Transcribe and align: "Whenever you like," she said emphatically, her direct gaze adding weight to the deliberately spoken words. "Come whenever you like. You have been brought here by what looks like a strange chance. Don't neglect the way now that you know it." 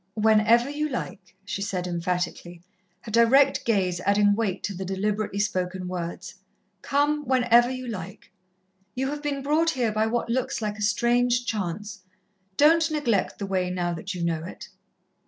"Whenever 0.15 0.67
you 0.67 0.89
like," 0.89 1.35
she 1.45 1.61
said 1.61 1.85
emphatically, 1.85 2.63
her 3.01 3.11
direct 3.11 3.63
gaze 3.65 3.99
adding 3.99 4.33
weight 4.33 4.63
to 4.63 4.73
the 4.73 4.83
deliberately 4.83 5.37
spoken 5.37 5.87
words. 5.87 6.33
"Come 6.81 7.23
whenever 7.27 7.69
you 7.69 7.87
like. 7.87 8.31
You 8.95 9.09
have 9.11 9.21
been 9.21 9.43
brought 9.43 9.69
here 9.69 9.91
by 9.91 10.07
what 10.07 10.27
looks 10.27 10.59
like 10.59 10.79
a 10.79 10.81
strange 10.81 11.45
chance. 11.45 12.01
Don't 12.57 12.89
neglect 12.89 13.37
the 13.37 13.45
way 13.45 13.69
now 13.69 13.93
that 13.93 14.15
you 14.15 14.23
know 14.25 14.43
it." 14.43 14.69